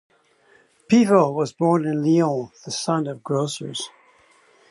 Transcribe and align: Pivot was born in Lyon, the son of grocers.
Pivot 0.89 1.31
was 1.35 1.53
born 1.53 1.85
in 1.85 2.03
Lyon, 2.03 2.49
the 2.65 2.71
son 2.71 3.05
of 3.05 3.21
grocers. 3.23 3.87